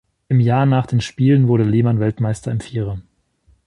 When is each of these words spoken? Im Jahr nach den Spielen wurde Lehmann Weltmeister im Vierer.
Im 0.29 0.39
Jahr 0.39 0.65
nach 0.65 0.87
den 0.87 0.99
Spielen 0.99 1.47
wurde 1.47 1.63
Lehmann 1.63 1.99
Weltmeister 1.99 2.49
im 2.51 2.59
Vierer. 2.59 2.97